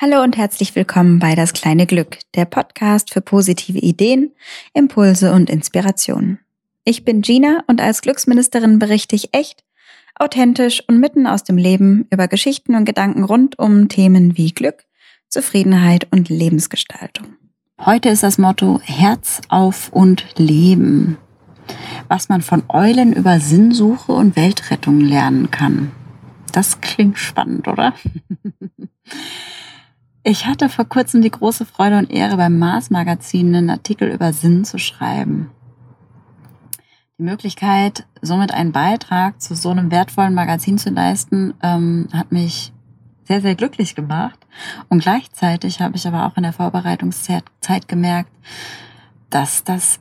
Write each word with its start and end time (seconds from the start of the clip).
Hallo 0.00 0.22
und 0.22 0.36
herzlich 0.36 0.76
willkommen 0.76 1.18
bei 1.18 1.34
Das 1.34 1.52
kleine 1.52 1.84
Glück, 1.84 2.18
der 2.36 2.44
Podcast 2.44 3.12
für 3.12 3.20
positive 3.20 3.80
Ideen, 3.80 4.30
Impulse 4.72 5.32
und 5.32 5.50
Inspirationen. 5.50 6.38
Ich 6.84 7.04
bin 7.04 7.20
Gina 7.20 7.64
und 7.66 7.80
als 7.80 8.02
Glücksministerin 8.02 8.78
berichte 8.78 9.16
ich 9.16 9.34
echt, 9.34 9.64
authentisch 10.14 10.84
und 10.86 11.00
mitten 11.00 11.26
aus 11.26 11.42
dem 11.42 11.56
Leben 11.56 12.06
über 12.12 12.28
Geschichten 12.28 12.76
und 12.76 12.84
Gedanken 12.84 13.24
rund 13.24 13.58
um 13.58 13.88
Themen 13.88 14.36
wie 14.36 14.52
Glück, 14.52 14.84
Zufriedenheit 15.28 16.06
und 16.12 16.28
Lebensgestaltung. 16.28 17.34
Heute 17.84 18.10
ist 18.10 18.22
das 18.22 18.38
Motto 18.38 18.80
Herz 18.84 19.40
auf 19.48 19.92
und 19.92 20.24
Leben. 20.38 21.18
Was 22.06 22.28
man 22.28 22.42
von 22.42 22.62
Eulen 22.68 23.14
über 23.14 23.40
Sinnsuche 23.40 24.12
und 24.12 24.36
Weltrettung 24.36 25.00
lernen 25.00 25.50
kann. 25.50 25.90
Das 26.52 26.80
klingt 26.80 27.18
spannend, 27.18 27.66
oder? 27.66 27.94
Ich 30.30 30.44
hatte 30.44 30.68
vor 30.68 30.84
kurzem 30.84 31.22
die 31.22 31.30
große 31.30 31.64
Freude 31.64 31.96
und 31.96 32.10
Ehre, 32.10 32.36
beim 32.36 32.58
Mars 32.58 32.90
Magazin 32.90 33.54
einen 33.54 33.70
Artikel 33.70 34.10
über 34.10 34.34
Sinn 34.34 34.66
zu 34.66 34.78
schreiben. 34.78 35.50
Die 37.16 37.22
Möglichkeit, 37.22 38.06
somit 38.20 38.52
einen 38.52 38.72
Beitrag 38.72 39.40
zu 39.40 39.56
so 39.56 39.70
einem 39.70 39.90
wertvollen 39.90 40.34
Magazin 40.34 40.76
zu 40.76 40.90
leisten, 40.90 41.54
ähm, 41.62 42.08
hat 42.12 42.30
mich 42.30 42.74
sehr, 43.24 43.40
sehr 43.40 43.54
glücklich 43.54 43.94
gemacht. 43.94 44.38
Und 44.90 45.00
gleichzeitig 45.00 45.80
habe 45.80 45.96
ich 45.96 46.06
aber 46.06 46.26
auch 46.26 46.36
in 46.36 46.42
der 46.42 46.52
Vorbereitungszeit 46.52 47.88
gemerkt, 47.88 48.30
dass 49.30 49.64
das 49.64 49.98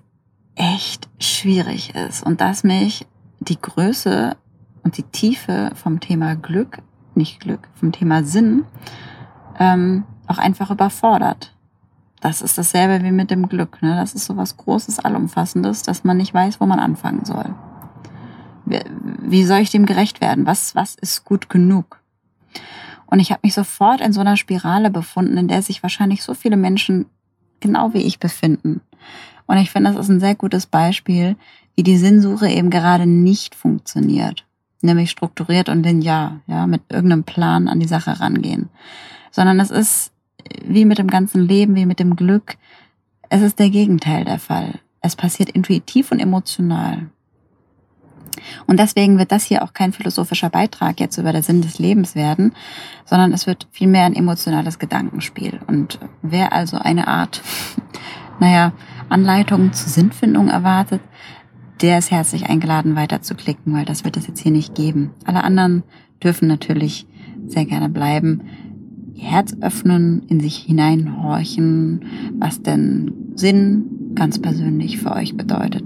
echt 0.56 1.08
schwierig 1.20 1.96
ist 1.96 2.22
und 2.26 2.42
dass 2.42 2.66
mich 2.66 3.08
die 3.40 3.62
Größe 3.62 4.36
und 4.84 4.98
die 4.98 5.04
Tiefe 5.04 5.72
vom 5.76 6.02
Thema 6.02 6.36
Glück, 6.36 6.80
nicht 7.16 7.40
Glück, 7.40 7.70
vom 7.76 7.94
Thema 7.94 8.26
Sinn, 8.26 8.66
ähm, 9.58 10.04
auch 10.28 10.38
einfach 10.38 10.72
überfordert. 10.72 11.54
Das 12.20 12.42
ist 12.42 12.58
dasselbe 12.58 13.04
wie 13.04 13.12
mit 13.12 13.30
dem 13.30 13.48
Glück. 13.48 13.82
Ne? 13.82 13.96
Das 13.96 14.14
ist 14.14 14.26
so 14.26 14.38
was 14.38 14.58
Großes, 14.58 15.00
Allumfassendes, 15.00 15.84
dass 15.84 16.04
man 16.04 16.18
nicht 16.18 16.34
weiß, 16.34 16.60
wo 16.60 16.66
man 16.66 16.80
anfangen 16.80 17.26
soll. 17.26 17.54
Wie, 18.66 19.46
soll 19.46 19.60
ich 19.60 19.70
dem 19.70 19.86
gerecht 19.86 20.20
werden? 20.20 20.46
Was, 20.46 20.76
was 20.76 20.96
ist 20.96 21.24
gut 21.24 21.50
genug? 21.50 22.02
Und 23.06 23.20
ich 23.20 23.32
habe 23.32 23.42
mich 23.44 23.54
sofort 23.54 24.02
in 24.02 24.12
so 24.12 24.20
einer 24.20 24.36
Spirale 24.36 24.90
befunden, 24.90 25.38
in 25.38 25.48
der 25.48 25.62
sich 25.62 25.84
wahrscheinlich 25.84 26.24
so 26.24 26.34
viele 26.34 26.58
Menschen 26.58 27.06
genau 27.62 27.94
wie 27.94 28.02
ich 28.02 28.20
befinden. 28.20 28.82
Und 29.46 29.58
ich 29.58 29.72
finde, 29.72 29.92
das 29.92 30.00
ist 30.00 30.10
ein 30.10 30.20
sehr 30.20 30.36
gutes 30.36 30.66
Beispiel, 30.66 31.38
wie 31.76 31.84
die 31.84 31.98
Sinnsuche 31.98 32.50
eben 32.50 32.70
gerade 32.70 33.06
nicht 33.06 33.56
funktioniert. 33.56 34.46
Nämlich 34.82 35.12
strukturiert 35.12 35.70
und 35.70 35.84
linear, 35.84 36.42
ja, 36.48 36.68
mit 36.68 36.82
irgendeinem 36.90 37.24
Plan 37.24 37.68
an 37.68 37.80
die 37.80 37.88
Sache 37.88 38.20
rangehen. 38.20 38.70
Sondern 39.32 39.60
es 39.60 39.72
ist 39.72 40.12
wie 40.66 40.86
mit 40.86 40.98
dem 40.98 41.08
ganzen 41.08 41.48
Leben, 41.48 41.76
wie 41.76 41.86
mit 41.86 42.00
dem 42.00 42.16
Glück, 42.16 42.58
es 43.30 43.42
ist 43.42 43.60
der 43.60 43.70
Gegenteil 43.70 44.26
der 44.26 44.40
Fall. 44.40 44.80
Es 45.02 45.16
passiert 45.16 45.50
intuitiv 45.50 46.12
und 46.12 46.20
emotional. 46.20 47.10
Und 48.68 48.80
deswegen 48.80 49.18
wird 49.18 49.32
das 49.32 49.44
hier 49.44 49.64
auch 49.64 49.74
kein 49.74 49.94
philosophischer 49.94 50.50
Beitrag 50.50 51.00
jetzt 51.00 51.18
über 51.18 51.34
den 51.34 51.44
Sinn 51.44 51.62
des 51.62 51.80
Lebens 51.80 52.16
werden, 52.16 52.54
sondern 53.06 53.34
es 53.34 53.48
wird 53.48 53.68
vielmehr 53.72 54.06
ein 54.06 54.16
emotionales 54.16 54.80
Gedankenspiel. 54.80 55.60
Und 55.68 56.00
wer 56.22 56.54
also 56.54 56.78
eine 56.78 57.08
Art, 57.08 57.42
naja, 58.40 58.74
Anleitung 59.10 59.74
zur 59.74 59.90
Sinnfindung 59.90 60.50
erwartet, 60.50 61.02
der 61.82 62.00
ist 62.00 62.12
herzlich 62.12 62.50
eingeladen, 62.50 62.96
weiter 62.96 63.22
zu 63.22 63.36
klicken, 63.36 63.74
weil 63.74 63.86
das 63.86 64.04
wird 64.04 64.18
es 64.18 64.28
jetzt 64.28 64.42
hier 64.42 64.52
nicht 64.52 64.76
geben. 64.76 65.12
Alle 65.26 65.44
anderen 65.44 65.84
dürfen 66.24 66.48
natürlich 66.48 67.06
sehr 67.46 67.66
gerne 67.66 67.90
bleiben 67.90 68.42
Herz 69.18 69.56
öffnen, 69.62 70.24
in 70.28 70.40
sich 70.40 70.58
hineinhorchen, 70.58 72.02
was 72.40 72.62
denn 72.62 73.12
Sinn 73.36 74.14
ganz 74.16 74.40
persönlich 74.40 74.98
für 74.98 75.12
euch 75.12 75.36
bedeutet. 75.36 75.84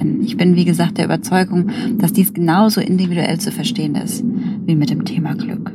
Denn 0.00 0.20
ich 0.22 0.36
bin, 0.36 0.56
wie 0.56 0.64
gesagt, 0.64 0.98
der 0.98 1.06
Überzeugung, 1.06 1.70
dass 1.98 2.12
dies 2.12 2.34
genauso 2.34 2.80
individuell 2.80 3.38
zu 3.38 3.50
verstehen 3.50 3.94
ist 3.94 4.24
wie 4.66 4.76
mit 4.76 4.90
dem 4.90 5.04
Thema 5.04 5.34
Glück. 5.34 5.72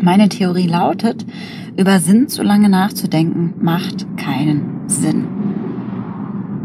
Meine 0.00 0.28
Theorie 0.28 0.66
lautet, 0.66 1.26
über 1.76 2.00
Sinn 2.00 2.28
zu 2.28 2.42
lange 2.42 2.68
nachzudenken, 2.68 3.54
macht 3.60 4.06
keinen 4.16 4.88
Sinn. 4.88 5.26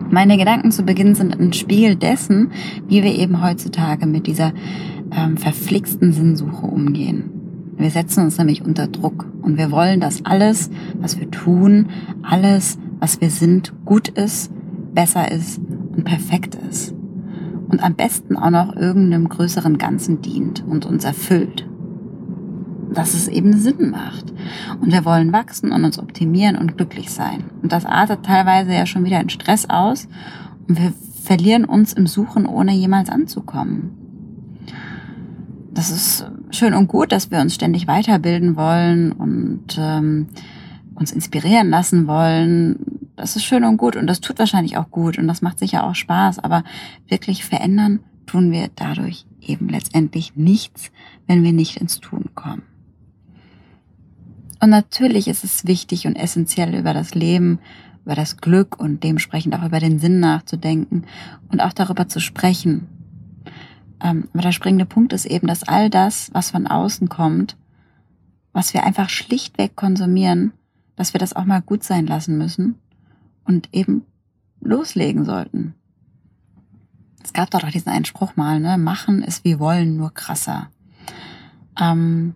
Meine 0.10 0.38
Gedanken 0.38 0.72
zu 0.72 0.84
Beginn 0.84 1.16
sind 1.16 1.38
ein 1.40 1.52
Spiegel 1.54 1.96
dessen, 1.96 2.52
wie 2.88 3.04
wir 3.04 3.14
eben 3.14 3.44
heutzutage 3.44 4.06
mit 4.06 4.26
dieser 4.28 4.54
ähm, 5.12 5.38
verflixten 5.38 6.14
Sinnsuche 6.14 6.66
umgehen. 6.66 7.37
Wir 7.78 7.92
setzen 7.92 8.24
uns 8.24 8.38
nämlich 8.38 8.66
unter 8.66 8.88
Druck 8.88 9.28
und 9.42 9.58
wir 9.58 9.72
wollen, 9.72 10.00
dass 10.00 10.26
alles, 10.26 10.70
was 11.00 11.20
wir 11.20 11.30
tun, 11.30 11.90
alles, 12.24 12.80
was 13.00 13.22
wir 13.22 13.30
sind, 13.30 13.74
gut 13.86 14.10
ist, 14.10 14.52
besser 14.94 15.32
ist 15.32 15.60
und 15.96 16.04
perfekt 16.04 16.56
ist. 16.70 16.96
Und 17.70 17.84
am 17.84 17.96
besten 17.96 18.36
auch 18.36 18.50
noch 18.50 18.76
irgendeinem 18.76 19.30
größeren 19.30 19.78
Ganzen 19.78 20.22
dient 20.22 20.64
und 20.66 20.86
uns 20.86 21.04
erfüllt. 21.04 21.68
Dass 22.94 23.14
es 23.14 23.28
eben 23.28 23.54
Sinn 23.54 23.92
macht. 23.92 24.34
Und 24.80 24.92
wir 24.92 25.06
wollen 25.06 25.34
wachsen 25.34 25.72
und 25.72 25.84
uns 25.84 26.00
optimieren 26.00 26.56
und 26.56 26.78
glücklich 26.78 27.12
sein. 27.12 27.44
Und 27.62 27.74
das 27.74 27.86
artet 27.86 28.24
teilweise 28.24 28.74
ja 28.74 28.86
schon 28.86 29.06
wieder 29.06 29.22
in 29.22 29.30
Stress 29.30 29.70
aus 29.70 30.08
und 30.68 30.80
wir 30.80 30.94
verlieren 31.24 31.66
uns 31.66 31.94
im 31.94 32.08
Suchen, 32.08 32.46
ohne 32.46 32.74
jemals 32.74 33.10
anzukommen. 33.10 34.07
Das 35.78 35.92
ist 35.92 36.26
schön 36.50 36.74
und 36.74 36.88
gut, 36.88 37.12
dass 37.12 37.30
wir 37.30 37.40
uns 37.40 37.54
ständig 37.54 37.86
weiterbilden 37.86 38.56
wollen 38.56 39.12
und 39.12 39.78
ähm, 39.78 40.26
uns 40.96 41.12
inspirieren 41.12 41.70
lassen 41.70 42.08
wollen. 42.08 43.12
Das 43.16 43.36
ist 43.36 43.44
schön 43.44 43.64
und 43.64 43.78
gut 43.78 43.96
und 43.96 44.08
das 44.08 44.20
tut 44.20 44.40
wahrscheinlich 44.40 44.76
auch 44.78 44.90
gut 44.90 45.20
und 45.20 45.28
das 45.28 45.44
macht 45.44 45.60
sicher 45.60 45.84
auch 45.84 45.94
Spaß, 45.94 46.40
aber 46.40 46.64
wirklich 47.08 47.46
verändern 47.46 48.00
tun 48.26 48.52
wir 48.52 48.72
dadurch 48.76 49.28
eben 49.40 49.70
letztendlich 49.70 50.36
nichts, 50.36 50.90
wenn 51.28 51.44
wir 51.44 51.54
nicht 51.54 51.78
ins 51.78 52.00
Tun 52.00 52.32
kommen. 52.34 52.64
Und 54.60 54.72
natürlich 54.72 55.28
ist 55.28 55.44
es 55.44 55.68
wichtig 55.68 56.08
und 56.08 56.16
essentiell 56.16 56.74
über 56.74 56.96
das 56.96 57.14
Leben, 57.14 57.60
über 58.04 58.16
das 58.16 58.38
Glück 58.38 58.80
und 58.80 59.04
dementsprechend 59.04 59.54
auch 59.54 59.64
über 59.64 59.80
den 59.80 60.00
Sinn 60.00 60.22
nachzudenken 60.22 61.04
und 61.52 61.62
auch 61.62 61.74
darüber 61.74 62.08
zu 62.08 62.20
sprechen 62.20 62.97
aber 64.00 64.42
der 64.42 64.52
springende 64.52 64.86
Punkt 64.86 65.14
ist 65.14 65.26
eben, 65.26 65.48
dass 65.48 65.64
all 65.64 65.90
das, 65.90 66.30
was 66.34 66.52
von 66.52 66.68
außen 66.68 67.10
kommt, 67.10 67.58
was 68.54 68.74
wir 68.74 68.84
einfach 68.84 69.10
schlichtweg 69.10 69.76
konsumieren, 69.76 70.54
dass 70.96 71.14
wir 71.14 71.20
das 71.20 71.34
auch 71.34 71.46
mal 71.46 71.62
gut 71.62 71.84
sein 71.84 72.08
lassen 72.08 72.38
müssen 72.38 72.76
und 73.46 73.70
eben 73.74 74.06
loslegen 74.62 75.26
sollten. 75.26 75.76
Es 77.24 77.34
gab 77.34 77.52
doch 77.52 77.70
diesen 77.70 77.90
einen 77.90 78.06
Spruch 78.06 78.36
mal, 78.36 78.60
ne? 78.60 78.78
Machen 78.78 79.22
ist 79.22 79.44
wie 79.44 79.60
wollen, 79.60 79.98
nur 79.98 80.14
krasser. 80.14 80.70
Ähm, 81.80 82.36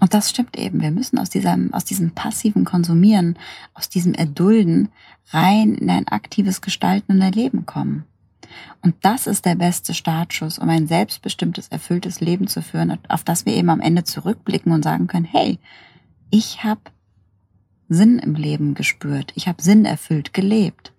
und 0.00 0.12
das 0.12 0.30
stimmt 0.30 0.58
eben. 0.58 0.82
Wir 0.82 0.90
müssen 0.90 1.18
aus 1.18 1.30
diesem, 1.30 1.72
aus 1.72 1.84
diesem 1.84 2.10
passiven 2.10 2.64
Konsumieren, 2.64 3.38
aus 3.72 3.88
diesem 3.88 4.12
Erdulden 4.12 4.90
rein 5.30 5.74
in 5.74 5.88
ein 5.88 6.08
aktives 6.08 6.60
Gestalten 6.60 7.12
und 7.12 7.22
Erleben 7.22 7.64
kommen. 7.64 8.04
Und 8.82 8.94
das 9.02 9.26
ist 9.26 9.44
der 9.44 9.54
beste 9.54 9.94
Startschuss, 9.94 10.58
um 10.58 10.68
ein 10.68 10.86
selbstbestimmtes, 10.86 11.68
erfülltes 11.68 12.20
Leben 12.20 12.46
zu 12.46 12.62
führen, 12.62 12.98
auf 13.08 13.24
das 13.24 13.46
wir 13.46 13.54
eben 13.54 13.70
am 13.70 13.80
Ende 13.80 14.04
zurückblicken 14.04 14.72
und 14.72 14.82
sagen 14.82 15.06
können, 15.06 15.24
hey, 15.24 15.58
ich 16.30 16.64
habe 16.64 16.80
Sinn 17.88 18.18
im 18.18 18.34
Leben 18.34 18.74
gespürt, 18.74 19.32
ich 19.34 19.48
habe 19.48 19.62
Sinn 19.62 19.84
erfüllt 19.84 20.34
gelebt. 20.34 20.92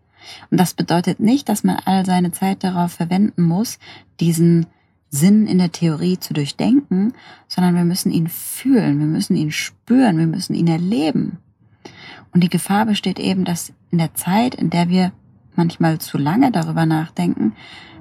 Und 0.50 0.60
das 0.60 0.74
bedeutet 0.74 1.20
nicht, 1.20 1.50
dass 1.50 1.64
man 1.64 1.78
all 1.86 2.06
seine 2.06 2.32
Zeit 2.32 2.64
darauf 2.64 2.94
verwenden 2.94 3.44
muss, 3.44 3.80
diesen 4.20 4.66
Sinn 5.10 5.48
in 5.48 5.60
der 5.60 5.72
Theorie 5.72 6.20
zu 6.20 6.34
durchdenken, 6.34 7.14
sondern 7.48 7.76
wir 7.76 7.86
müssen 7.86 8.12
ihn 8.12 8.28
fühlen, 8.28 9.00
wir 9.00 9.06
müssen 9.06 9.36
ihn 9.36 9.52
spüren, 9.52 10.18
wir 10.18 10.28
müssen 10.28 10.56
ihn 10.56 10.68
erleben. 10.68 11.38
Und 12.34 12.42
die 12.42 12.50
Gefahr 12.50 12.86
besteht 12.86 13.20
eben, 13.20 13.46
dass 13.46 13.72
in 13.92 13.98
der 13.98 14.14
Zeit, 14.14 14.56
in 14.56 14.70
der 14.70 14.90
wir 14.90 15.12
manchmal 15.58 16.00
zu 16.00 16.18
lange 16.18 16.52
darüber 16.52 16.86
nachdenken, 16.86 17.54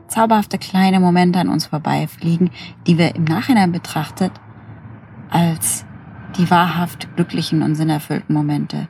zauberhafte 0.08 0.58
kleine 0.58 1.00
Momente 1.00 1.38
an 1.38 1.48
uns 1.48 1.66
vorbeifliegen, 1.66 2.50
die 2.86 2.98
wir 2.98 3.14
im 3.14 3.24
Nachhinein 3.24 3.72
betrachtet 3.72 4.32
als 5.30 5.84
die 6.36 6.50
wahrhaft 6.50 7.14
glücklichen 7.16 7.62
und 7.62 7.74
sinnerfüllten 7.74 8.34
Momente 8.34 8.88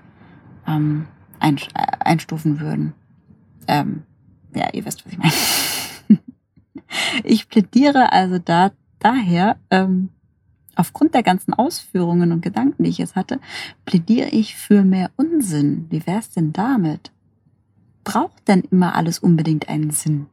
ähm, 0.66 1.06
einstufen 1.38 2.60
würden. 2.60 2.94
Ähm, 3.66 4.02
ja, 4.54 4.68
ihr 4.72 4.84
wisst, 4.84 5.04
was 5.04 5.12
ich 5.12 5.18
meine. 5.18 5.32
ich 7.24 7.48
plädiere 7.48 8.12
also 8.12 8.38
da, 8.38 8.72
daher, 8.98 9.56
ähm, 9.70 10.10
aufgrund 10.76 11.14
der 11.14 11.22
ganzen 11.22 11.54
Ausführungen 11.54 12.32
und 12.32 12.40
Gedanken, 12.40 12.84
die 12.84 12.90
ich 12.90 12.98
jetzt 12.98 13.16
hatte, 13.16 13.40
plädiere 13.84 14.28
ich 14.28 14.56
für 14.56 14.82
mehr 14.82 15.10
Unsinn. 15.16 15.86
Wie 15.90 16.06
wär's 16.06 16.30
denn 16.30 16.52
damit? 16.52 17.12
Braucht 18.04 18.48
denn 18.48 18.60
immer 18.70 18.94
alles 18.94 19.18
unbedingt 19.18 19.68
einen 19.68 19.90
Sinn? 19.90 20.26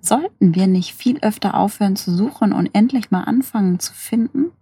Sollten 0.00 0.54
wir 0.54 0.66
nicht 0.66 0.94
viel 0.94 1.18
öfter 1.20 1.54
aufhören 1.54 1.96
zu 1.96 2.14
suchen 2.14 2.52
und 2.52 2.72
endlich 2.72 3.10
mal 3.10 3.24
anfangen 3.24 3.80
zu 3.80 3.92
finden? 3.92 4.52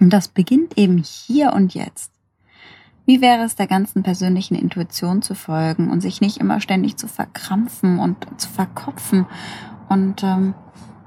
Und 0.00 0.10
das 0.10 0.28
beginnt 0.28 0.76
eben 0.76 0.98
hier 0.98 1.52
und 1.52 1.74
jetzt. 1.74 2.12
Wie 3.06 3.20
wäre 3.20 3.44
es 3.44 3.54
der 3.54 3.68
ganzen 3.68 4.02
persönlichen 4.02 4.56
Intuition 4.56 5.22
zu 5.22 5.34
folgen 5.34 5.90
und 5.90 6.00
sich 6.00 6.20
nicht 6.20 6.38
immer 6.38 6.60
ständig 6.60 6.96
zu 6.96 7.06
verkrampfen 7.06 8.00
und 8.00 8.26
zu 8.40 8.48
verkopfen 8.48 9.26
und 9.88 10.24
ähm, 10.24 10.54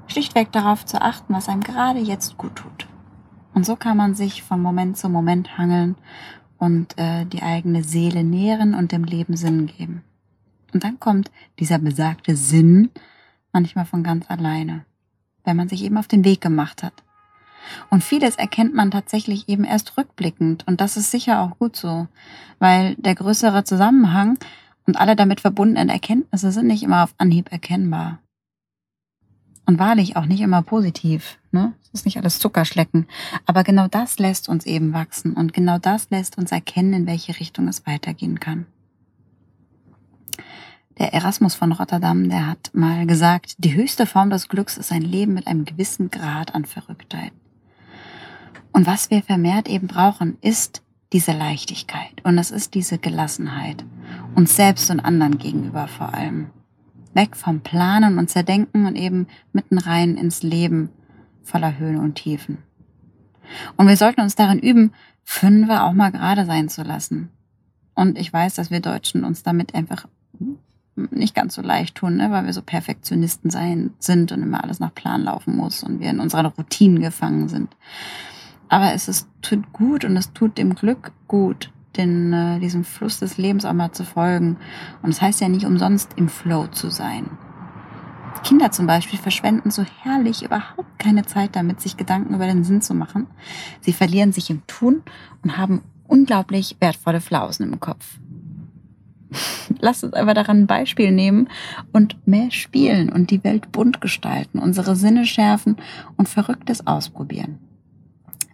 schlichtweg 0.06 0.50
darauf 0.50 0.86
zu 0.86 1.00
achten, 1.02 1.34
was 1.34 1.48
einem 1.48 1.62
gerade 1.62 2.00
jetzt 2.00 2.38
gut 2.38 2.56
tut. 2.56 2.88
Und 3.52 3.66
so 3.66 3.76
kann 3.76 3.98
man 3.98 4.14
sich 4.14 4.42
von 4.42 4.62
Moment 4.62 4.96
zu 4.96 5.10
Moment 5.10 5.58
hangeln 5.58 5.96
und 6.60 6.96
äh, 6.98 7.24
die 7.24 7.42
eigene 7.42 7.82
Seele 7.82 8.22
nähren 8.22 8.74
und 8.74 8.92
dem 8.92 9.02
Leben 9.02 9.36
Sinn 9.36 9.66
geben. 9.66 10.04
Und 10.72 10.84
dann 10.84 11.00
kommt 11.00 11.32
dieser 11.58 11.78
besagte 11.78 12.36
Sinn 12.36 12.90
manchmal 13.52 13.86
von 13.86 14.04
ganz 14.04 14.30
alleine, 14.30 14.84
wenn 15.44 15.56
man 15.56 15.68
sich 15.68 15.82
eben 15.82 15.96
auf 15.96 16.06
den 16.06 16.24
Weg 16.24 16.40
gemacht 16.40 16.84
hat. 16.84 16.92
Und 17.88 18.04
vieles 18.04 18.36
erkennt 18.36 18.74
man 18.74 18.90
tatsächlich 18.90 19.48
eben 19.48 19.64
erst 19.64 19.96
rückblickend. 19.96 20.66
Und 20.66 20.80
das 20.80 20.96
ist 20.96 21.10
sicher 21.10 21.40
auch 21.40 21.58
gut 21.58 21.76
so, 21.76 22.06
weil 22.58 22.94
der 22.96 23.14
größere 23.14 23.64
Zusammenhang 23.64 24.38
und 24.86 25.00
alle 25.00 25.16
damit 25.16 25.40
verbundenen 25.40 25.88
Erkenntnisse 25.88 26.52
sind 26.52 26.66
nicht 26.66 26.82
immer 26.82 27.04
auf 27.04 27.14
Anhieb 27.18 27.50
erkennbar. 27.50 28.18
Und 29.66 29.78
wahrlich 29.78 30.16
auch 30.16 30.26
nicht 30.26 30.40
immer 30.40 30.62
positiv. 30.62 31.38
Ne? 31.52 31.74
Es 31.82 32.00
ist 32.00 32.04
nicht 32.04 32.18
alles 32.18 32.38
Zuckerschlecken. 32.38 33.06
Aber 33.46 33.62
genau 33.62 33.88
das 33.88 34.18
lässt 34.18 34.48
uns 34.48 34.66
eben 34.66 34.92
wachsen 34.92 35.34
und 35.34 35.52
genau 35.52 35.78
das 35.78 36.10
lässt 36.10 36.38
uns 36.38 36.50
erkennen, 36.50 36.92
in 36.92 37.06
welche 37.06 37.38
Richtung 37.38 37.68
es 37.68 37.86
weitergehen 37.86 38.40
kann. 38.40 38.66
Der 40.98 41.14
Erasmus 41.14 41.54
von 41.54 41.72
Rotterdam, 41.72 42.28
der 42.28 42.46
hat 42.46 42.70
mal 42.74 43.06
gesagt, 43.06 43.54
die 43.58 43.74
höchste 43.74 44.04
Form 44.06 44.28
des 44.28 44.48
Glücks 44.48 44.76
ist 44.76 44.92
ein 44.92 45.02
Leben 45.02 45.32
mit 45.32 45.46
einem 45.46 45.64
gewissen 45.64 46.10
Grad 46.10 46.54
an 46.54 46.66
Verrücktheit. 46.66 47.32
Und 48.72 48.86
was 48.86 49.10
wir 49.10 49.22
vermehrt 49.22 49.68
eben 49.68 49.86
brauchen, 49.86 50.36
ist 50.42 50.82
diese 51.12 51.32
Leichtigkeit 51.32 52.22
und 52.22 52.38
es 52.38 52.50
ist 52.50 52.74
diese 52.74 52.98
Gelassenheit, 52.98 53.84
uns 54.34 54.54
selbst 54.54 54.90
und 54.90 55.00
anderen 55.00 55.38
gegenüber 55.38 55.88
vor 55.88 56.14
allem. 56.14 56.50
Weg 57.14 57.36
vom 57.36 57.60
Planen 57.60 58.18
und 58.18 58.30
Zerdenken 58.30 58.86
und 58.86 58.96
eben 58.96 59.26
mitten 59.52 59.78
rein 59.78 60.16
ins 60.16 60.42
Leben 60.42 60.90
voller 61.42 61.78
Höhen 61.78 61.98
und 61.98 62.14
Tiefen. 62.14 62.58
Und 63.76 63.88
wir 63.88 63.96
sollten 63.96 64.20
uns 64.20 64.36
darin 64.36 64.60
üben, 64.60 64.92
Fünfe 65.24 65.82
auch 65.82 65.92
mal 65.92 66.10
gerade 66.10 66.46
sein 66.46 66.68
zu 66.68 66.82
lassen. 66.82 67.30
Und 67.94 68.18
ich 68.18 68.32
weiß, 68.32 68.54
dass 68.54 68.70
wir 68.70 68.80
Deutschen 68.80 69.24
uns 69.24 69.42
damit 69.42 69.74
einfach 69.74 70.06
nicht 71.10 71.34
ganz 71.34 71.54
so 71.54 71.62
leicht 71.62 71.96
tun, 71.96 72.16
ne? 72.16 72.30
weil 72.30 72.46
wir 72.46 72.52
so 72.52 72.62
Perfektionisten 72.62 73.50
sein, 73.50 73.94
sind 73.98 74.32
und 74.32 74.42
immer 74.42 74.62
alles 74.62 74.80
nach 74.80 74.94
Plan 74.94 75.22
laufen 75.22 75.56
muss 75.56 75.82
und 75.82 76.00
wir 76.00 76.10
in 76.10 76.20
unseren 76.20 76.46
Routinen 76.46 77.00
gefangen 77.00 77.48
sind. 77.48 77.76
Aber 78.68 78.92
es 78.92 79.08
ist, 79.08 79.28
tut 79.42 79.72
gut 79.72 80.04
und 80.04 80.16
es 80.16 80.32
tut 80.32 80.58
dem 80.58 80.74
Glück 80.74 81.12
gut, 81.26 81.72
den, 81.96 82.32
äh, 82.32 82.58
diesem 82.60 82.84
Fluss 82.84 83.18
des 83.18 83.36
Lebens 83.36 83.64
auch 83.64 83.72
mal 83.72 83.92
zu 83.92 84.04
folgen. 84.04 84.56
Und 85.02 85.10
es 85.10 85.16
das 85.16 85.22
heißt 85.22 85.40
ja 85.40 85.48
nicht 85.48 85.66
umsonst 85.66 86.12
im 86.16 86.28
Flow 86.28 86.66
zu 86.68 86.90
sein. 86.90 87.30
Kinder 88.42 88.70
zum 88.70 88.86
Beispiel 88.86 89.18
verschwenden 89.18 89.70
so 89.70 89.84
herrlich 90.02 90.42
überhaupt 90.42 90.98
keine 90.98 91.24
Zeit 91.24 91.56
damit, 91.56 91.80
sich 91.80 91.96
Gedanken 91.96 92.34
über 92.34 92.46
den 92.46 92.64
Sinn 92.64 92.80
zu 92.80 92.94
machen. 92.94 93.26
Sie 93.80 93.92
verlieren 93.92 94.32
sich 94.32 94.50
im 94.50 94.66
Tun 94.66 95.02
und 95.42 95.58
haben 95.58 95.82
unglaublich 96.06 96.76
wertvolle 96.80 97.20
Flausen 97.20 97.72
im 97.72 97.80
Kopf. 97.80 98.18
Lasst 99.80 100.04
uns 100.04 100.14
einfach 100.14 100.34
daran 100.34 100.62
ein 100.62 100.66
Beispiel 100.66 101.12
nehmen 101.12 101.48
und 101.92 102.26
mehr 102.26 102.50
spielen 102.50 103.10
und 103.10 103.30
die 103.30 103.44
Welt 103.44 103.72
bunt 103.72 104.00
gestalten, 104.00 104.58
unsere 104.58 104.96
Sinne 104.96 105.26
schärfen 105.26 105.76
und 106.16 106.28
Verrücktes 106.28 106.86
ausprobieren. 106.86 107.58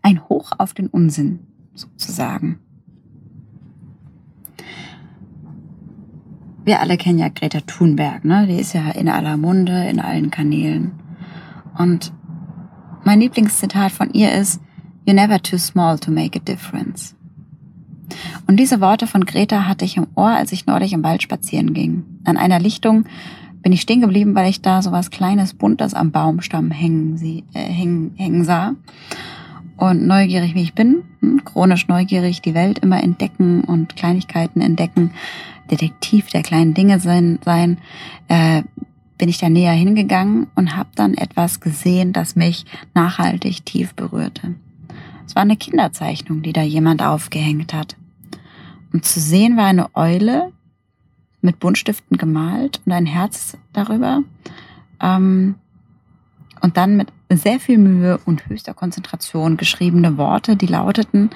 Ein 0.02 0.28
Hoch 0.28 0.52
auf 0.58 0.74
den 0.74 0.88
Unsinn, 0.88 1.40
sozusagen. 1.74 2.60
Wir 6.66 6.80
alle 6.80 6.96
kennen 6.96 7.20
ja 7.20 7.28
Greta 7.28 7.60
Thunberg, 7.60 8.24
ne? 8.24 8.48
Die 8.48 8.58
ist 8.58 8.72
ja 8.72 8.90
in 8.90 9.08
aller 9.08 9.36
Munde, 9.36 9.88
in 9.88 10.00
allen 10.00 10.32
Kanälen. 10.32 10.90
Und 11.78 12.12
mein 13.04 13.20
Lieblingszitat 13.20 13.92
von 13.92 14.10
ihr 14.10 14.32
ist, 14.32 14.60
You're 15.06 15.14
never 15.14 15.40
too 15.40 15.58
small 15.58 15.96
to 16.00 16.10
make 16.10 16.36
a 16.36 16.42
difference. 16.42 17.14
Und 18.48 18.56
diese 18.56 18.80
Worte 18.80 19.06
von 19.06 19.24
Greta 19.24 19.68
hatte 19.68 19.84
ich 19.84 19.96
im 19.96 20.08
Ohr, 20.16 20.30
als 20.30 20.50
ich 20.50 20.66
neulich 20.66 20.92
im 20.92 21.04
Wald 21.04 21.22
spazieren 21.22 21.72
ging. 21.72 22.04
An 22.24 22.36
einer 22.36 22.58
Lichtung 22.58 23.04
bin 23.62 23.72
ich 23.72 23.82
stehen 23.82 24.00
geblieben, 24.00 24.34
weil 24.34 24.50
ich 24.50 24.60
da 24.60 24.82
so 24.82 24.90
was 24.90 25.10
Kleines, 25.10 25.54
Buntes 25.54 25.94
am 25.94 26.10
Baumstamm 26.10 26.72
hängen, 26.72 27.16
sie, 27.16 27.44
äh, 27.54 27.60
hängen, 27.60 28.10
hängen 28.16 28.42
sah. 28.42 28.74
Und 29.76 30.04
neugierig 30.04 30.56
wie 30.56 30.62
ich 30.62 30.74
bin, 30.74 31.04
hm, 31.20 31.44
chronisch 31.44 31.86
neugierig, 31.86 32.42
die 32.42 32.54
Welt 32.54 32.80
immer 32.80 33.00
entdecken 33.00 33.62
und 33.62 33.94
Kleinigkeiten 33.94 34.60
entdecken, 34.60 35.12
Detektiv 35.70 36.28
der 36.28 36.42
kleinen 36.42 36.74
Dinge 36.74 37.00
sein, 37.00 37.38
sein 37.44 37.78
äh, 38.28 38.62
bin 39.18 39.28
ich 39.28 39.38
da 39.38 39.48
näher 39.48 39.72
hingegangen 39.72 40.46
und 40.54 40.76
habe 40.76 40.90
dann 40.94 41.14
etwas 41.14 41.60
gesehen, 41.60 42.12
das 42.12 42.36
mich 42.36 42.66
nachhaltig 42.94 43.64
tief 43.64 43.94
berührte. 43.94 44.54
Es 45.26 45.34
war 45.34 45.42
eine 45.42 45.56
Kinderzeichnung, 45.56 46.42
die 46.42 46.52
da 46.52 46.62
jemand 46.62 47.02
aufgehängt 47.02 47.74
hat. 47.74 47.96
Und 48.92 49.04
zu 49.04 49.20
sehen 49.20 49.56
war 49.56 49.66
eine 49.66 49.94
Eule 49.94 50.52
mit 51.40 51.58
Buntstiften 51.58 52.16
gemalt 52.16 52.80
und 52.84 52.92
ein 52.92 53.06
Herz 53.06 53.56
darüber. 53.72 54.22
Ähm, 55.00 55.56
und 56.60 56.76
dann 56.76 56.96
mit 56.96 57.08
sehr 57.30 57.60
viel 57.60 57.78
Mühe 57.78 58.18
und 58.24 58.48
höchster 58.48 58.74
Konzentration 58.74 59.56
geschriebene 59.56 60.16
Worte, 60.16 60.56
die 60.56 60.66
lauteten, 60.66 61.30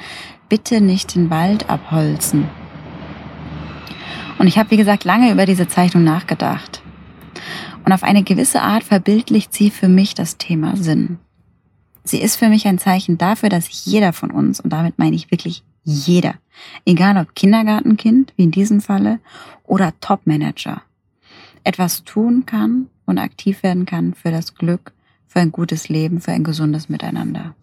bitte 0.48 0.80
nicht 0.80 1.14
den 1.14 1.30
Wald 1.30 1.68
abholzen. 1.68 2.48
Und 4.40 4.46
ich 4.46 4.56
habe, 4.56 4.70
wie 4.70 4.78
gesagt, 4.78 5.04
lange 5.04 5.30
über 5.30 5.44
diese 5.44 5.68
Zeichnung 5.68 6.02
nachgedacht. 6.02 6.80
Und 7.84 7.92
auf 7.92 8.02
eine 8.02 8.22
gewisse 8.22 8.62
Art 8.62 8.82
verbildlicht 8.82 9.52
sie 9.52 9.68
für 9.68 9.86
mich 9.86 10.14
das 10.14 10.38
Thema 10.38 10.78
Sinn. 10.78 11.18
Sie 12.04 12.22
ist 12.22 12.36
für 12.36 12.48
mich 12.48 12.66
ein 12.66 12.78
Zeichen 12.78 13.18
dafür, 13.18 13.50
dass 13.50 13.84
jeder 13.84 14.14
von 14.14 14.30
uns, 14.30 14.58
und 14.58 14.70
damit 14.70 14.98
meine 14.98 15.14
ich 15.14 15.30
wirklich 15.30 15.62
jeder, 15.84 16.36
egal 16.86 17.18
ob 17.18 17.34
Kindergartenkind, 17.34 18.32
wie 18.36 18.44
in 18.44 18.50
diesem 18.50 18.80
Falle, 18.80 19.20
oder 19.64 19.92
Topmanager, 20.00 20.80
etwas 21.62 22.04
tun 22.04 22.46
kann 22.46 22.86
und 23.04 23.18
aktiv 23.18 23.62
werden 23.62 23.84
kann 23.84 24.14
für 24.14 24.30
das 24.30 24.54
Glück, 24.54 24.94
für 25.26 25.40
ein 25.40 25.52
gutes 25.52 25.90
Leben, 25.90 26.22
für 26.22 26.32
ein 26.32 26.44
gesundes 26.44 26.88
Miteinander. 26.88 27.54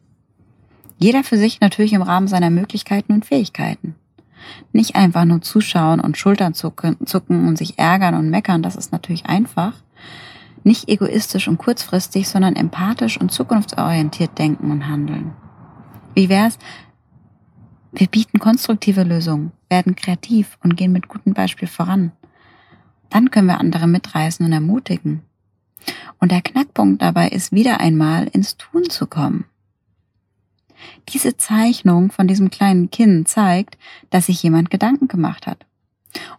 Jeder 0.99 1.23
für 1.23 1.39
sich 1.39 1.59
natürlich 1.59 1.93
im 1.93 2.03
Rahmen 2.03 2.27
seiner 2.27 2.51
Möglichkeiten 2.51 3.13
und 3.13 3.25
Fähigkeiten. 3.25 3.95
Nicht 4.77 4.95
einfach 4.95 5.25
nur 5.25 5.41
zuschauen 5.41 5.99
und 5.99 6.19
Schultern 6.19 6.53
zucken, 6.53 6.97
und 6.99 7.57
sich 7.57 7.79
ärgern 7.79 8.13
und 8.13 8.29
meckern, 8.29 8.61
das 8.61 8.75
ist 8.75 8.91
natürlich 8.91 9.25
einfach, 9.25 9.73
nicht 10.63 10.87
egoistisch 10.87 11.47
und 11.47 11.57
kurzfristig, 11.57 12.27
sondern 12.29 12.55
empathisch 12.55 13.19
und 13.19 13.31
zukunftsorientiert 13.31 14.37
denken 14.37 14.69
und 14.69 14.87
handeln. 14.87 15.31
Wie 16.13 16.29
wär's? 16.29 16.59
Wir 17.91 18.05
bieten 18.05 18.37
konstruktive 18.37 19.01
Lösungen, 19.01 19.51
werden 19.67 19.95
kreativ 19.95 20.59
und 20.63 20.77
gehen 20.77 20.91
mit 20.91 21.07
gutem 21.07 21.33
Beispiel 21.33 21.67
voran. 21.67 22.11
Dann 23.09 23.31
können 23.31 23.47
wir 23.47 23.59
andere 23.59 23.87
mitreißen 23.87 24.45
und 24.45 24.53
ermutigen. 24.53 25.23
Und 26.19 26.31
der 26.31 26.43
Knackpunkt 26.43 27.01
dabei 27.01 27.29
ist 27.29 27.51
wieder 27.51 27.79
einmal 27.79 28.27
ins 28.27 28.57
Tun 28.57 28.87
zu 28.91 29.07
kommen. 29.07 29.45
Diese 31.09 31.37
Zeichnung 31.37 32.11
von 32.11 32.27
diesem 32.27 32.49
kleinen 32.49 32.91
Kind 32.91 33.27
zeigt, 33.27 33.77
dass 34.09 34.27
sich 34.27 34.41
jemand 34.43 34.69
Gedanken 34.69 35.07
gemacht 35.07 35.47
hat. 35.47 35.65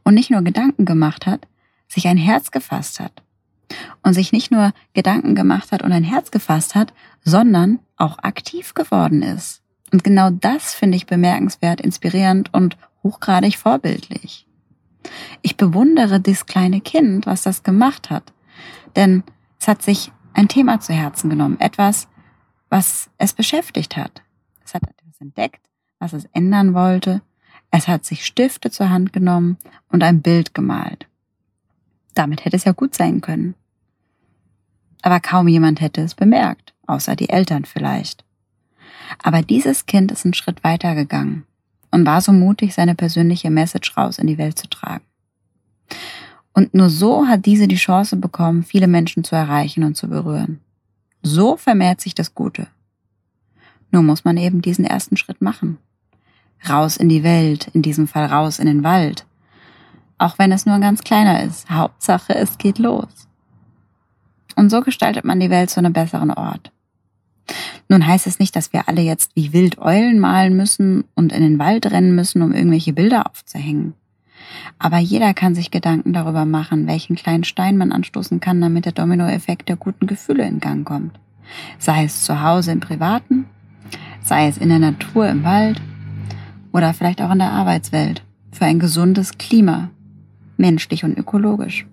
Und 0.04 0.14
nicht 0.14 0.30
nur 0.30 0.42
Gedanken 0.42 0.84
gemacht 0.84 1.26
hat, 1.26 1.46
sich 1.88 2.06
ein 2.08 2.16
Herz 2.16 2.50
gefasst 2.50 3.00
hat 3.00 3.22
und 4.02 4.14
sich 4.14 4.32
nicht 4.32 4.50
nur 4.50 4.72
Gedanken 4.94 5.34
gemacht 5.34 5.72
hat 5.72 5.82
und 5.82 5.92
ein 5.92 6.04
Herz 6.04 6.30
gefasst 6.30 6.74
hat, 6.74 6.92
sondern 7.24 7.80
auch 7.96 8.18
aktiv 8.18 8.74
geworden 8.74 9.22
ist. 9.22 9.62
Und 9.92 10.04
genau 10.04 10.30
das 10.30 10.74
finde 10.74 10.96
ich 10.96 11.06
bemerkenswert, 11.06 11.80
inspirierend 11.80 12.52
und 12.52 12.76
hochgradig 13.02 13.56
vorbildlich. 13.56 14.46
Ich 15.42 15.56
bewundere 15.56 16.20
das 16.20 16.46
kleine 16.46 16.80
Kind, 16.80 17.26
was 17.26 17.42
das 17.42 17.62
gemacht 17.62 18.10
hat, 18.10 18.32
denn 18.96 19.22
es 19.58 19.68
hat 19.68 19.82
sich 19.82 20.12
ein 20.34 20.48
Thema 20.48 20.80
zu 20.80 20.92
Herzen 20.92 21.30
genommen, 21.30 21.58
etwas, 21.60 22.08
was 22.68 23.10
es 23.16 23.32
beschäftigt 23.32 23.96
hat. 23.96 24.22
Es 24.68 24.74
hat 24.74 24.82
etwas 24.82 25.18
entdeckt, 25.18 25.66
was 25.98 26.12
es 26.12 26.26
ändern 26.34 26.74
wollte. 26.74 27.22
Es 27.70 27.88
hat 27.88 28.04
sich 28.04 28.26
Stifte 28.26 28.70
zur 28.70 28.90
Hand 28.90 29.14
genommen 29.14 29.56
und 29.88 30.02
ein 30.02 30.20
Bild 30.20 30.52
gemalt. 30.52 31.06
Damit 32.12 32.44
hätte 32.44 32.56
es 32.56 32.64
ja 32.64 32.72
gut 32.72 32.94
sein 32.94 33.22
können. 33.22 33.54
Aber 35.00 35.20
kaum 35.20 35.48
jemand 35.48 35.80
hätte 35.80 36.02
es 36.02 36.14
bemerkt, 36.14 36.74
außer 36.86 37.16
die 37.16 37.30
Eltern 37.30 37.64
vielleicht. 37.64 38.26
Aber 39.22 39.40
dieses 39.40 39.86
Kind 39.86 40.12
ist 40.12 40.26
einen 40.26 40.34
Schritt 40.34 40.62
weiter 40.62 40.94
gegangen 40.94 41.46
und 41.90 42.04
war 42.04 42.20
so 42.20 42.32
mutig, 42.32 42.74
seine 42.74 42.94
persönliche 42.94 43.48
Message 43.48 43.96
raus 43.96 44.18
in 44.18 44.26
die 44.26 44.36
Welt 44.36 44.58
zu 44.58 44.68
tragen. 44.68 45.04
Und 46.52 46.74
nur 46.74 46.90
so 46.90 47.26
hat 47.26 47.46
diese 47.46 47.68
die 47.68 47.76
Chance 47.76 48.16
bekommen, 48.16 48.64
viele 48.64 48.86
Menschen 48.86 49.24
zu 49.24 49.34
erreichen 49.34 49.82
und 49.82 49.96
zu 49.96 50.08
berühren. 50.08 50.60
So 51.22 51.56
vermehrt 51.56 52.02
sich 52.02 52.14
das 52.14 52.34
Gute. 52.34 52.66
Nur 53.90 54.02
muss 54.02 54.24
man 54.24 54.36
eben 54.36 54.62
diesen 54.62 54.84
ersten 54.84 55.16
Schritt 55.16 55.40
machen. 55.40 55.78
Raus 56.68 56.96
in 56.96 57.08
die 57.08 57.22
Welt, 57.22 57.68
in 57.72 57.82
diesem 57.82 58.08
Fall 58.08 58.26
raus 58.26 58.58
in 58.58 58.66
den 58.66 58.84
Wald. 58.84 59.26
Auch 60.18 60.38
wenn 60.38 60.52
es 60.52 60.66
nur 60.66 60.74
ein 60.74 60.80
ganz 60.80 61.02
kleiner 61.02 61.42
ist. 61.44 61.70
Hauptsache, 61.70 62.34
es 62.34 62.58
geht 62.58 62.78
los. 62.78 63.28
Und 64.56 64.70
so 64.70 64.80
gestaltet 64.80 65.24
man 65.24 65.38
die 65.38 65.50
Welt 65.50 65.70
zu 65.70 65.78
einem 65.78 65.92
besseren 65.92 66.32
Ort. 66.32 66.72
Nun 67.88 68.06
heißt 68.06 68.26
es 68.26 68.38
nicht, 68.38 68.54
dass 68.56 68.72
wir 68.72 68.88
alle 68.88 69.00
jetzt 69.00 69.34
wie 69.34 69.52
wild 69.52 69.78
Eulen 69.78 70.18
malen 70.18 70.56
müssen 70.56 71.04
und 71.14 71.32
in 71.32 71.42
den 71.42 71.58
Wald 71.58 71.86
rennen 71.86 72.14
müssen, 72.14 72.42
um 72.42 72.52
irgendwelche 72.52 72.92
Bilder 72.92 73.26
aufzuhängen. 73.26 73.94
Aber 74.78 74.98
jeder 74.98 75.34
kann 75.34 75.54
sich 75.54 75.70
Gedanken 75.70 76.12
darüber 76.12 76.44
machen, 76.44 76.86
welchen 76.86 77.16
kleinen 77.16 77.44
Stein 77.44 77.76
man 77.76 77.92
anstoßen 77.92 78.40
kann, 78.40 78.60
damit 78.60 78.84
der 78.84 78.92
Dominoeffekt 78.92 79.68
der 79.68 79.76
guten 79.76 80.06
Gefühle 80.06 80.46
in 80.46 80.60
Gang 80.60 80.86
kommt. 80.86 81.18
Sei 81.78 82.04
es 82.04 82.24
zu 82.24 82.42
Hause 82.42 82.72
im 82.72 82.80
Privaten, 82.80 83.46
sei 84.28 84.46
es 84.46 84.58
in 84.58 84.68
der 84.68 84.78
Natur 84.78 85.28
im 85.28 85.42
Wald 85.42 85.80
oder 86.72 86.94
vielleicht 86.94 87.20
auch 87.20 87.32
in 87.32 87.38
der 87.38 87.50
Arbeitswelt 87.50 88.22
für 88.52 88.66
ein 88.66 88.78
gesundes 88.78 89.38
Klima, 89.38 89.90
menschlich 90.56 91.04
und 91.04 91.18
ökologisch. 91.18 91.86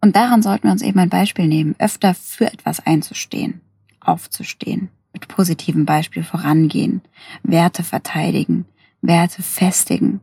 Und 0.00 0.16
daran 0.16 0.42
sollten 0.42 0.64
wir 0.64 0.72
uns 0.72 0.82
eben 0.82 0.98
ein 0.98 1.10
Beispiel 1.10 1.46
nehmen, 1.46 1.74
öfter 1.78 2.14
für 2.14 2.46
etwas 2.46 2.80
einzustehen, 2.86 3.60
aufzustehen, 4.00 4.88
mit 5.12 5.28
positivem 5.28 5.84
Beispiel 5.84 6.22
vorangehen, 6.22 7.02
Werte 7.42 7.82
verteidigen, 7.82 8.64
Werte 9.02 9.42
festigen, 9.42 10.20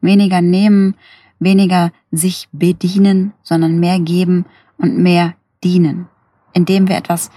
weniger 0.00 0.40
nehmen, 0.40 0.94
weniger 1.40 1.92
sich 2.10 2.48
bedienen, 2.52 3.32
sondern 3.42 3.78
mehr 3.80 4.00
geben 4.00 4.46
und 4.78 4.98
mehr 4.98 5.34
dienen. 5.62 6.06
Indem 6.54 6.88
wir 6.88 6.96
etwas 6.96 7.30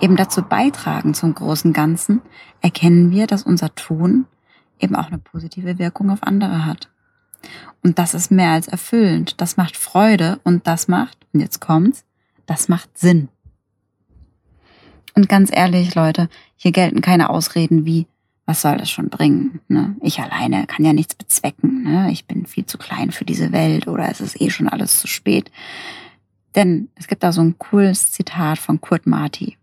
eben 0.00 0.16
dazu 0.16 0.42
beitragen 0.42 1.14
zum 1.14 1.34
großen 1.34 1.72
Ganzen, 1.72 2.22
erkennen 2.60 3.10
wir, 3.10 3.26
dass 3.26 3.42
unser 3.42 3.74
Tun 3.74 4.26
eben 4.78 4.96
auch 4.96 5.08
eine 5.08 5.18
positive 5.18 5.78
Wirkung 5.78 6.10
auf 6.10 6.22
andere 6.22 6.64
hat. 6.64 6.90
Und 7.82 7.98
das 7.98 8.14
ist 8.14 8.30
mehr 8.30 8.50
als 8.50 8.68
erfüllend. 8.68 9.40
Das 9.40 9.56
macht 9.56 9.76
Freude 9.76 10.40
und 10.44 10.66
das 10.66 10.88
macht, 10.88 11.26
und 11.32 11.40
jetzt 11.40 11.60
kommt's, 11.60 12.04
das 12.46 12.68
macht 12.68 12.98
Sinn. 12.98 13.28
Und 15.14 15.28
ganz 15.28 15.50
ehrlich, 15.52 15.94
Leute, 15.94 16.28
hier 16.56 16.72
gelten 16.72 17.00
keine 17.00 17.30
Ausreden 17.30 17.84
wie, 17.84 18.06
was 18.46 18.62
soll 18.62 18.76
das 18.76 18.90
schon 18.90 19.08
bringen? 19.08 19.60
Ne? 19.68 19.96
Ich 20.02 20.20
alleine 20.20 20.66
kann 20.66 20.84
ja 20.84 20.92
nichts 20.92 21.14
bezwecken. 21.14 21.84
Ne? 21.84 22.10
Ich 22.10 22.26
bin 22.26 22.46
viel 22.46 22.66
zu 22.66 22.78
klein 22.78 23.10
für 23.10 23.24
diese 23.24 23.52
Welt 23.52 23.86
oder 23.86 24.08
es 24.08 24.20
ist 24.20 24.40
eh 24.40 24.50
schon 24.50 24.68
alles 24.68 25.00
zu 25.00 25.06
spät. 25.06 25.50
Denn 26.54 26.88
es 26.96 27.06
gibt 27.06 27.22
da 27.22 27.32
so 27.32 27.40
ein 27.42 27.58
cooles 27.58 28.12
Zitat 28.12 28.58
von 28.58 28.80
Kurt 28.80 29.06
Marti. 29.06 29.56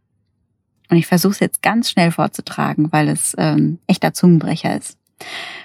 Und 0.90 0.98
ich 0.98 1.08
versuche 1.08 1.34
es 1.34 1.40
jetzt 1.40 1.62
ganz 1.62 1.90
schnell 1.90 2.12
vorzutragen, 2.12 2.92
weil 2.92 3.10
es 3.10 3.36
ähm, 3.38 3.80
echter 3.88 4.14
Zungenbrecher 4.14 4.78
ist. 4.78 4.98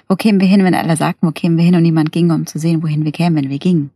Wo 0.07 0.15
kämen 0.15 0.39
wir 0.39 0.47
hin, 0.47 0.63
wenn 0.63 0.75
alle 0.75 0.97
sagten, 0.97 1.27
wo 1.27 1.31
kämen 1.31 1.57
wir 1.57 1.63
hin 1.63 1.75
und 1.75 1.83
niemand 1.83 2.11
ging, 2.11 2.31
um 2.31 2.45
zu 2.45 2.59
sehen, 2.59 2.83
wohin 2.83 3.05
wir 3.05 3.11
kämen, 3.11 3.35
wenn 3.35 3.49
wir 3.49 3.59
gingen? 3.59 3.91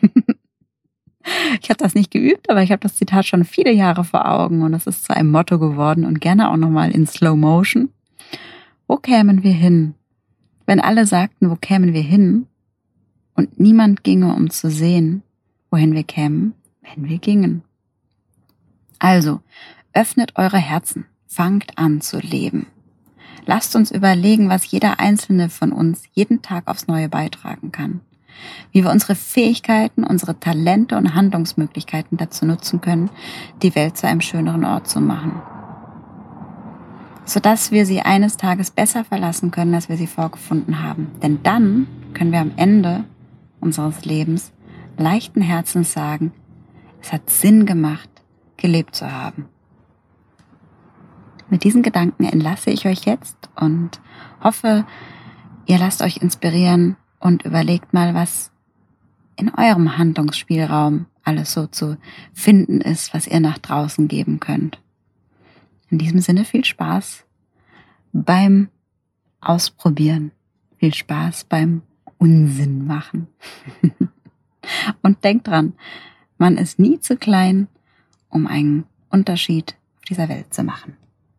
ich 1.60 1.68
habe 1.68 1.78
das 1.78 1.94
nicht 1.94 2.10
geübt, 2.10 2.48
aber 2.48 2.62
ich 2.62 2.72
habe 2.72 2.80
das 2.80 2.96
Zitat 2.96 3.26
schon 3.26 3.44
viele 3.44 3.72
Jahre 3.72 4.04
vor 4.04 4.26
Augen 4.30 4.62
und 4.62 4.72
es 4.72 4.86
ist 4.86 5.04
zu 5.04 5.14
einem 5.14 5.30
Motto 5.30 5.58
geworden 5.58 6.04
und 6.04 6.20
gerne 6.20 6.50
auch 6.50 6.56
nochmal 6.56 6.92
in 6.92 7.06
Slow 7.06 7.36
Motion. 7.36 7.90
Wo 8.86 8.96
kämen 8.96 9.42
wir 9.42 9.52
hin? 9.52 9.94
Wenn 10.66 10.80
alle 10.80 11.06
sagten, 11.06 11.50
wo 11.50 11.56
kämen 11.56 11.92
wir 11.92 12.02
hin? 12.02 12.46
Und 13.34 13.58
niemand 13.58 14.04
ginge, 14.04 14.34
um 14.34 14.50
zu 14.50 14.70
sehen, 14.70 15.22
wohin 15.70 15.94
wir 15.94 16.04
kämen, 16.04 16.54
wenn 16.82 17.08
wir 17.08 17.18
gingen. 17.18 17.62
Also, 18.98 19.40
öffnet 19.92 20.32
eure 20.36 20.58
Herzen, 20.58 21.06
fangt 21.26 21.78
an 21.78 22.00
zu 22.00 22.18
leben. 22.18 22.66
Lasst 23.46 23.74
uns 23.74 23.90
überlegen, 23.90 24.48
was 24.48 24.70
jeder 24.70 25.00
einzelne 25.00 25.48
von 25.48 25.72
uns 25.72 26.02
jeden 26.12 26.42
Tag 26.42 26.68
aufs 26.68 26.86
Neue 26.86 27.08
beitragen 27.08 27.72
kann. 27.72 28.00
Wie 28.72 28.84
wir 28.84 28.90
unsere 28.90 29.14
Fähigkeiten, 29.14 30.04
unsere 30.04 30.38
Talente 30.38 30.96
und 30.96 31.14
Handlungsmöglichkeiten 31.14 32.16
dazu 32.16 32.46
nutzen 32.46 32.80
können, 32.80 33.10
die 33.62 33.74
Welt 33.74 33.96
zu 33.96 34.06
einem 34.06 34.20
schöneren 34.20 34.64
Ort 34.64 34.88
zu 34.88 35.00
machen 35.00 35.42
sodass 37.30 37.70
wir 37.70 37.86
sie 37.86 38.00
eines 38.00 38.36
Tages 38.36 38.72
besser 38.72 39.04
verlassen 39.04 39.52
können, 39.52 39.74
als 39.74 39.88
wir 39.88 39.96
sie 39.96 40.08
vorgefunden 40.08 40.82
haben. 40.82 41.12
Denn 41.22 41.40
dann 41.44 41.86
können 42.12 42.32
wir 42.32 42.40
am 42.40 42.52
Ende 42.56 43.04
unseres 43.60 44.04
Lebens 44.04 44.52
leichten 44.96 45.40
Herzens 45.40 45.92
sagen, 45.92 46.32
es 47.00 47.12
hat 47.12 47.30
Sinn 47.30 47.66
gemacht, 47.66 48.10
gelebt 48.56 48.96
zu 48.96 49.10
haben. 49.10 49.46
Mit 51.50 51.64
diesen 51.64 51.82
Gedanken 51.82 52.24
entlasse 52.24 52.70
ich 52.70 52.86
euch 52.86 53.04
jetzt 53.04 53.50
und 53.56 54.00
hoffe, 54.42 54.86
ihr 55.66 55.78
lasst 55.78 56.00
euch 56.00 56.18
inspirieren 56.18 56.96
und 57.18 57.44
überlegt 57.44 57.92
mal, 57.92 58.14
was 58.14 58.52
in 59.36 59.52
eurem 59.54 59.98
Handlungsspielraum 59.98 61.06
alles 61.24 61.52
so 61.52 61.66
zu 61.66 61.98
finden 62.32 62.80
ist, 62.80 63.12
was 63.14 63.26
ihr 63.26 63.40
nach 63.40 63.58
draußen 63.58 64.06
geben 64.06 64.38
könnt. 64.38 64.80
In 65.90 65.98
diesem 65.98 66.20
Sinne 66.20 66.44
viel 66.44 66.64
Spaß 66.64 67.24
beim 68.12 68.68
Ausprobieren. 69.40 70.32
Viel 70.78 70.94
Spaß 70.94 71.44
beim 71.44 71.82
Unsinn 72.18 72.86
machen. 72.86 73.26
Und 75.02 75.24
denkt 75.24 75.48
dran, 75.48 75.74
man 76.38 76.56
ist 76.56 76.78
nie 76.78 77.00
zu 77.00 77.16
klein, 77.16 77.68
um 78.28 78.46
einen 78.46 78.84
Unterschied 79.08 79.76
auf 79.96 80.04
dieser 80.04 80.28
Welt 80.28 80.52
zu 80.54 80.62
machen. 80.62 80.96